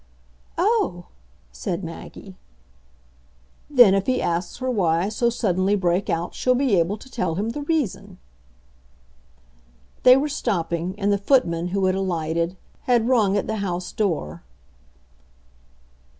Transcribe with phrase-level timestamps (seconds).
[0.57, 1.05] "Oh!"
[1.51, 2.35] said Maggie.
[3.69, 7.07] "Then if he asks her why I so suddenly break out she'll be able to
[7.07, 8.17] tell him the reason."
[10.01, 14.41] They were stopping, and the footman, who had alighted, had rung at the house door.